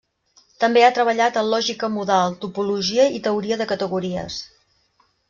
[0.63, 4.39] També ha treballat en lògica modal, topologia i teoria de categories.